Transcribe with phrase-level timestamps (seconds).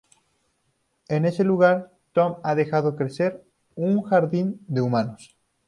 [1.09, 5.37] En ese lugar Tom ha dejado crecer un "jardín de humanos".